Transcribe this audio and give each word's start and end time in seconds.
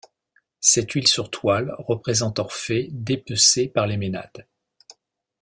Cette 0.61 0.93
huile 0.93 1.07
sur 1.07 1.29
toile 1.29 1.75
représente 1.77 2.39
Orphée 2.39 2.89
dépecé 2.91 3.67
par 3.67 3.85
les 3.85 3.97
Ménades. 3.97 4.47